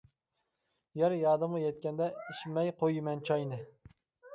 يار 1.01 1.15
يادىمغا 1.17 1.61
يەتكەندە، 1.67 2.11
ئىچمەي 2.25 2.77
قۇيىمەن 2.83 3.27
چاينى. 3.33 3.67